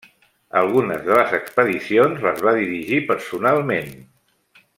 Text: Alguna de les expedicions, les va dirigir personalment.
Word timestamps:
Alguna 0.61 0.95
de 1.09 1.19
les 1.19 1.35
expedicions, 1.39 2.25
les 2.29 2.41
va 2.47 2.57
dirigir 2.63 3.03
personalment. 3.13 3.95